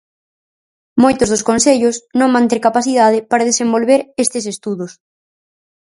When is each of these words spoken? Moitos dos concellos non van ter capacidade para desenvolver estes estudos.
Moitos 1.03 1.31
dos 1.33 1.45
concellos 1.49 1.95
non 2.19 2.33
van 2.35 2.49
ter 2.51 2.59
capacidade 2.67 3.17
para 3.29 3.47
desenvolver 3.49 3.99
estes 4.23 4.43
estudos. 4.53 4.91